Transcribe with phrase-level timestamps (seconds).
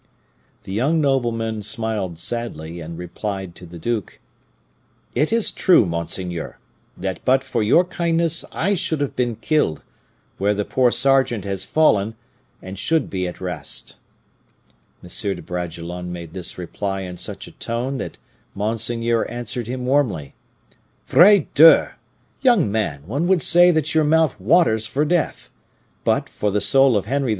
[0.63, 4.19] The young nobleman smiled sadly, and replied to the duke,
[5.13, 6.57] 'It is true, monseigneur,
[6.97, 9.83] that but for your kindness I should have been killed,
[10.39, 12.15] where the poor sergeant has fallen,
[12.63, 13.97] and should be at rest.'
[15.03, 15.07] M.
[15.35, 18.17] de Bragelonne made this reply in such a tone that
[18.55, 20.33] monseigneur answered him warmly,
[21.07, 21.89] 'Vrai Dieu!
[22.41, 25.51] Young man, one would say that your mouth waters for death;
[26.03, 27.29] but, by the soul of Henry IV.